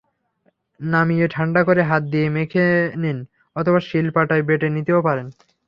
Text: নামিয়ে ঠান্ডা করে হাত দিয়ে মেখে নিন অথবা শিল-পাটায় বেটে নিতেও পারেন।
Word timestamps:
নামিয়ে 0.79 1.25
ঠান্ডা 1.27 1.61
করে 1.63 1.81
হাত 1.83 2.03
দিয়ে 2.11 2.27
মেখে 2.29 2.65
নিন 2.95 3.17
অথবা 3.55 3.79
শিল-পাটায় 3.87 4.43
বেটে 4.47 4.67
নিতেও 4.75 4.99
পারেন। 5.01 5.27